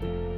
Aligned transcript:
Bye. 0.00 0.37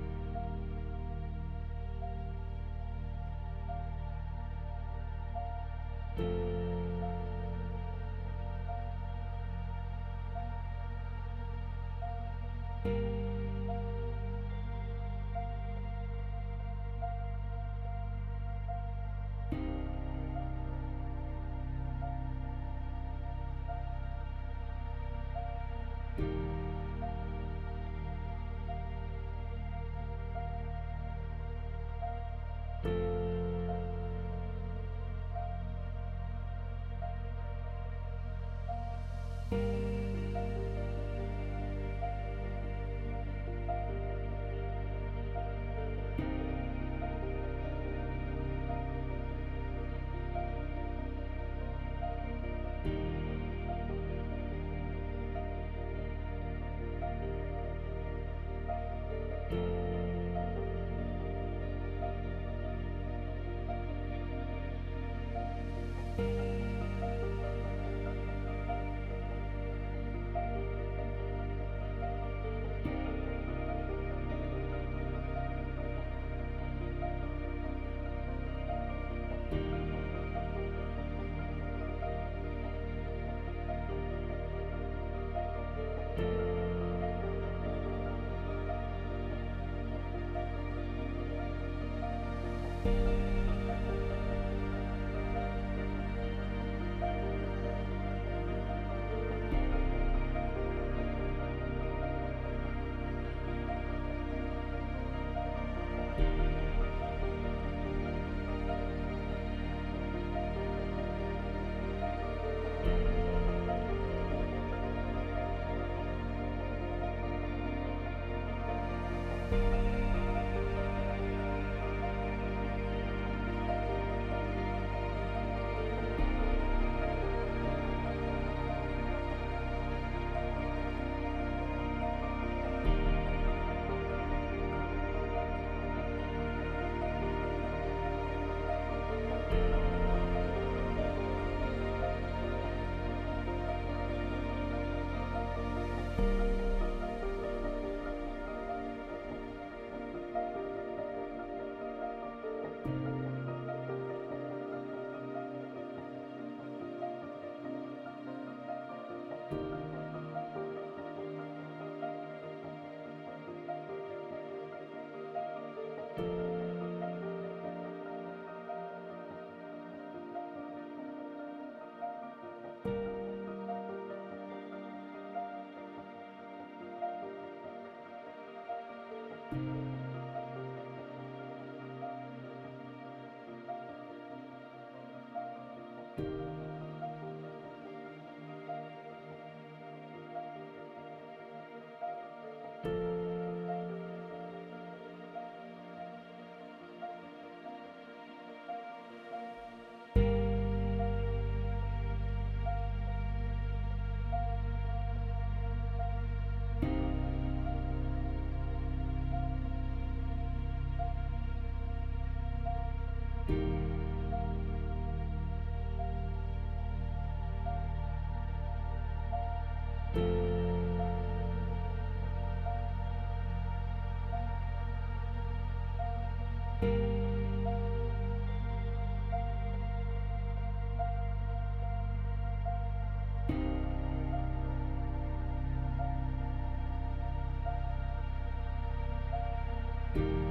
you 240.15 240.50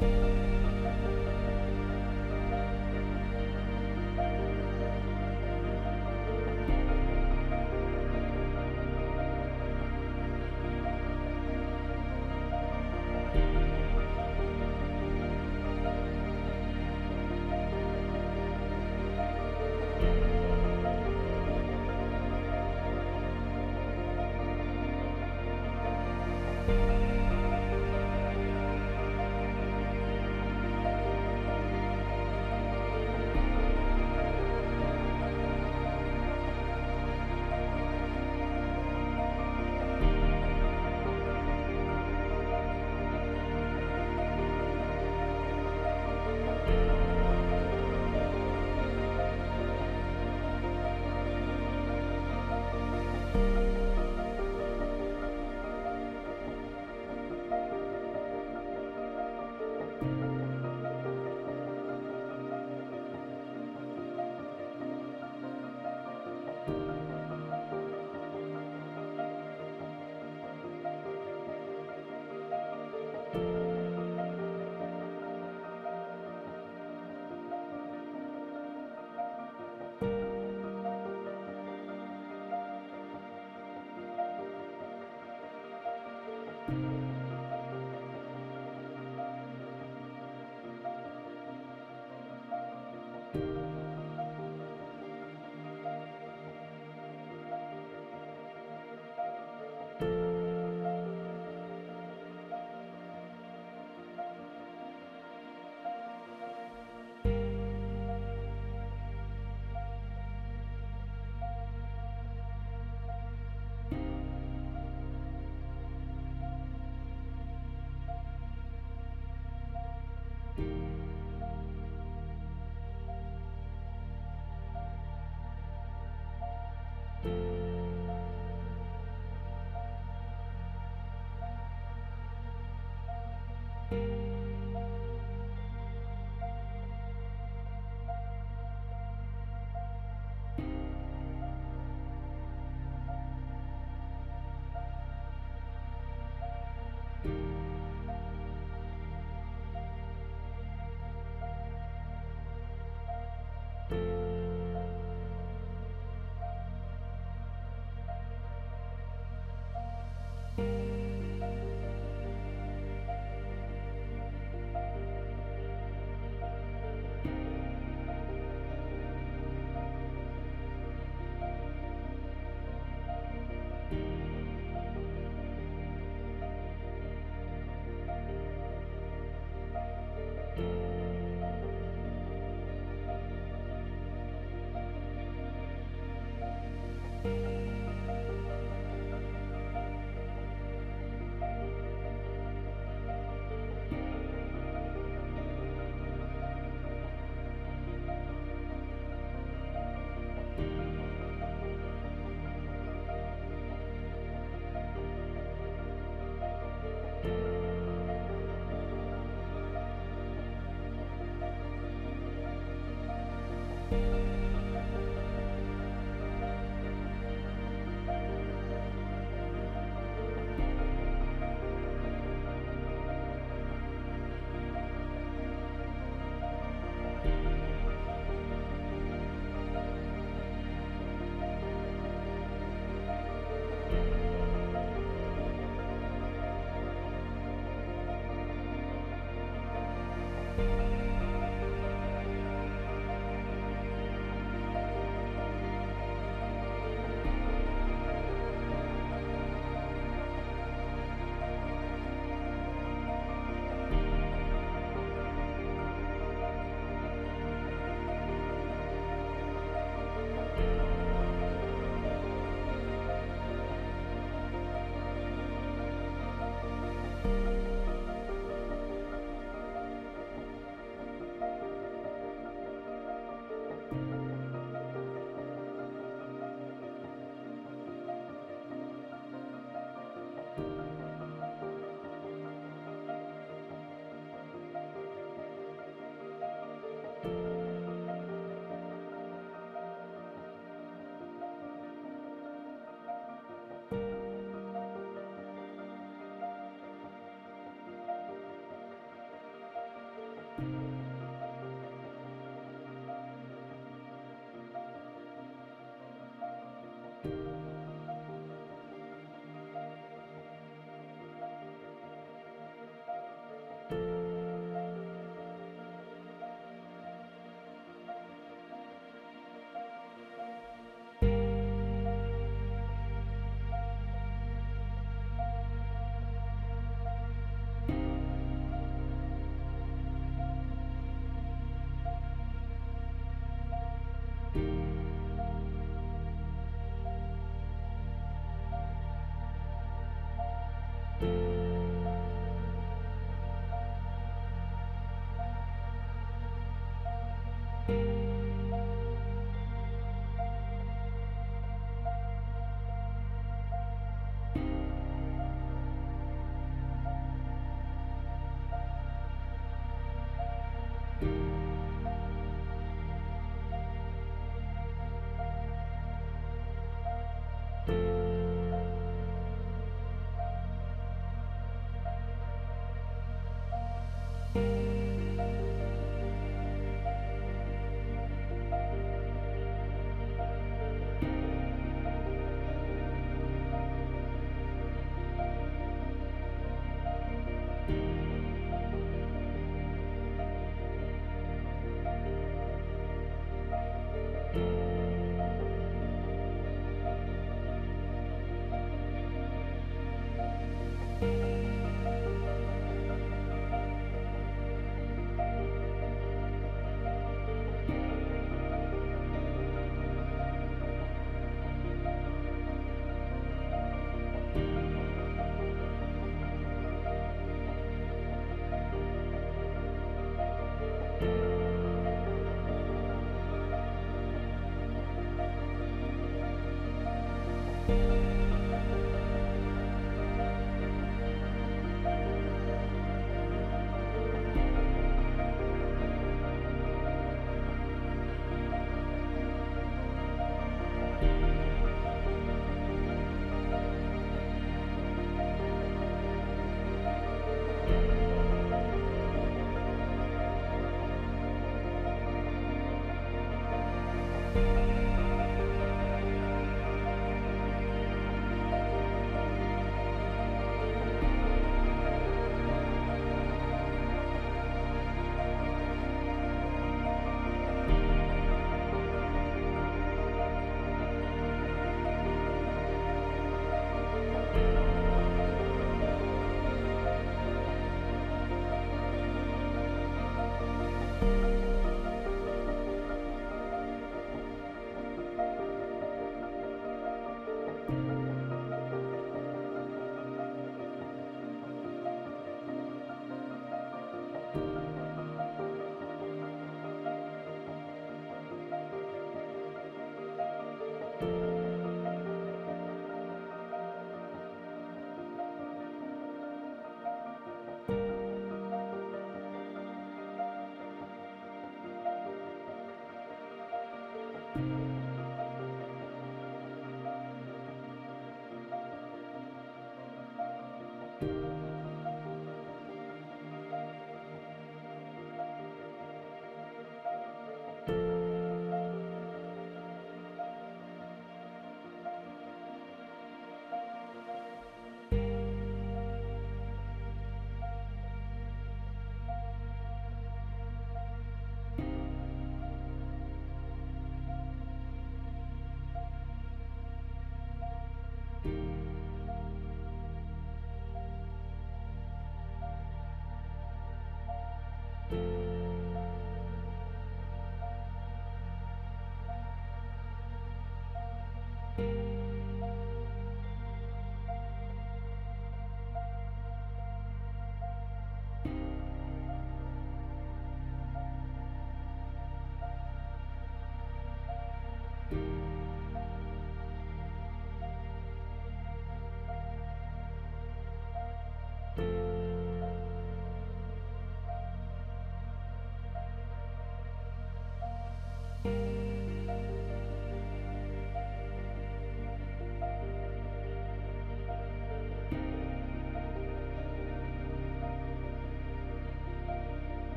Bye. 0.00 0.33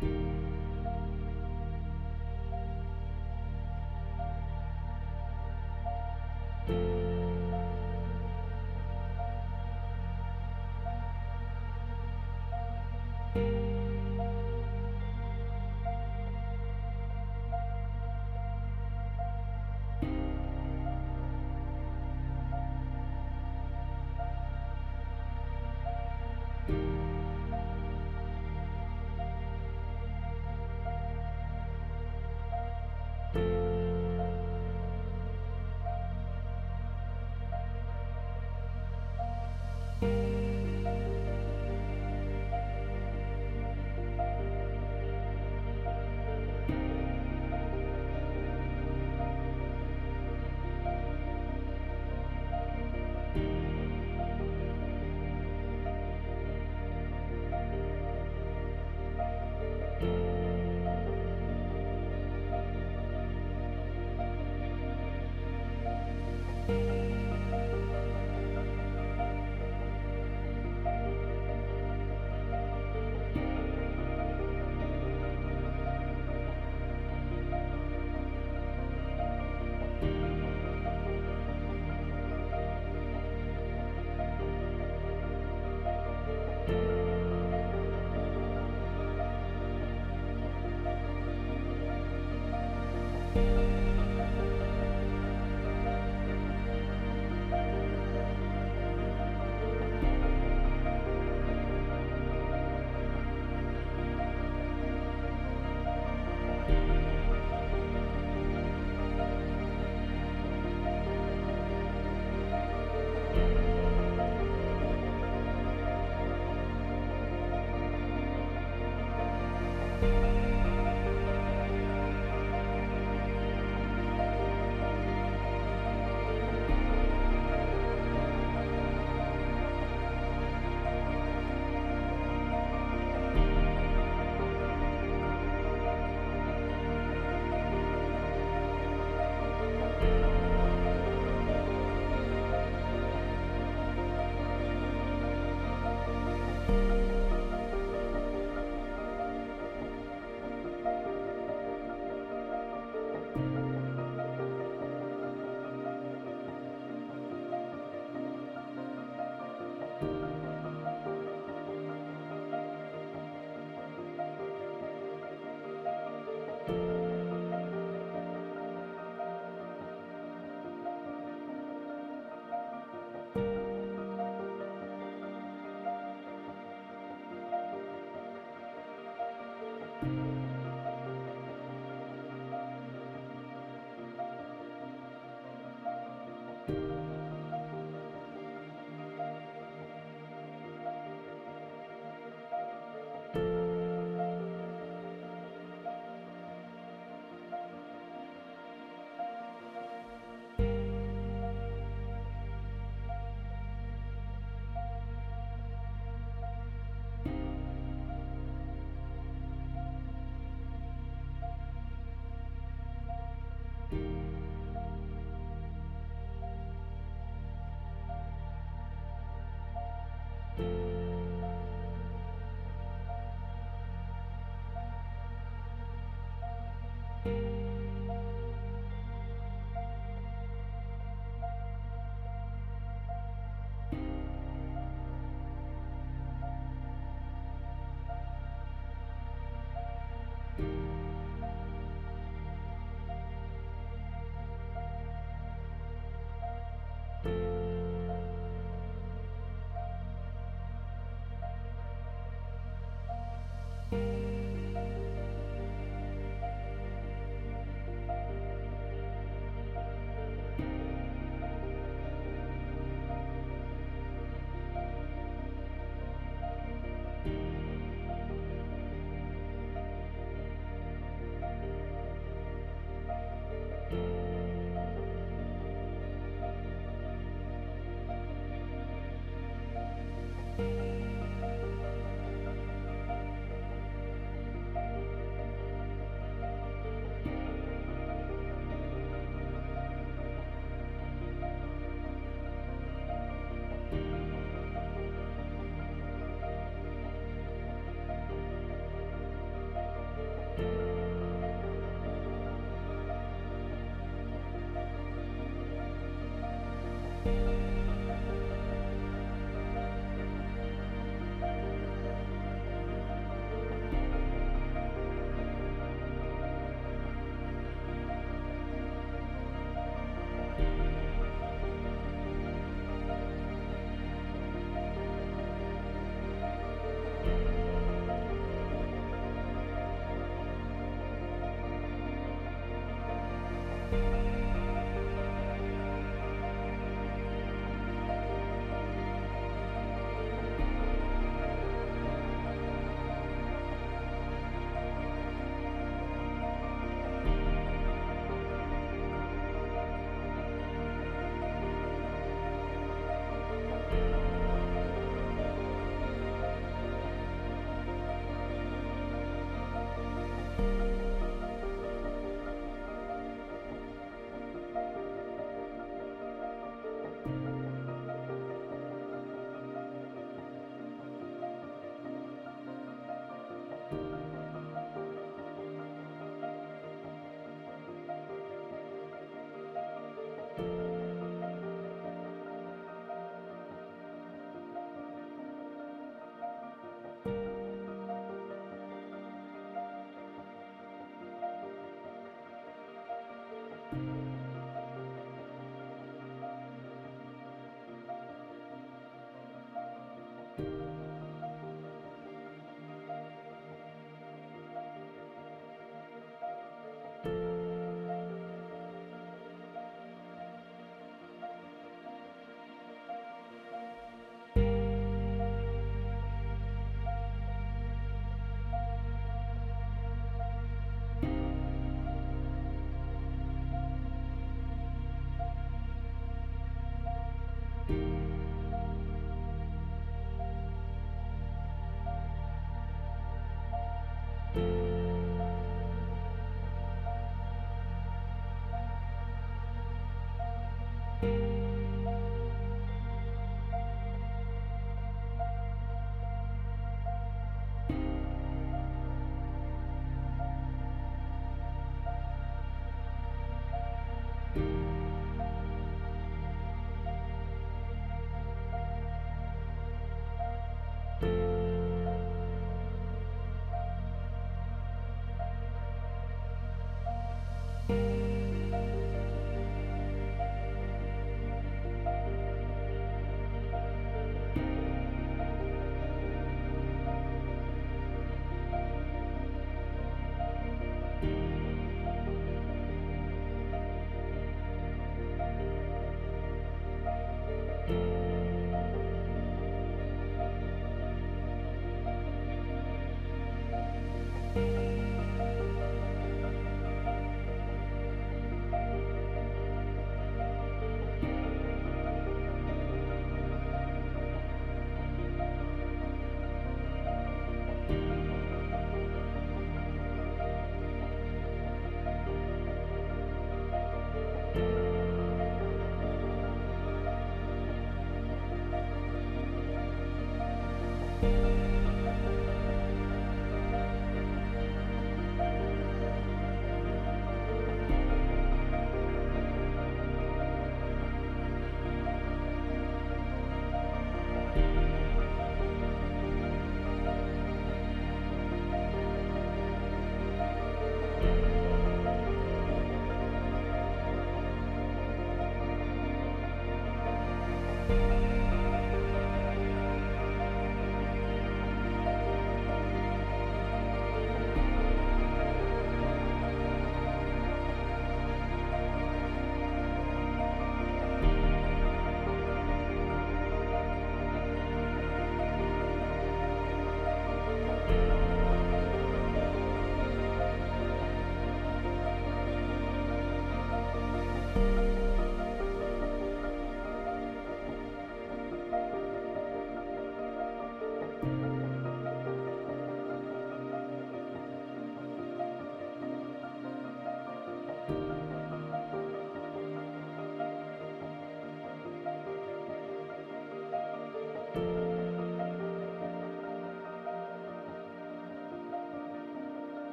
Bye. 0.00 0.37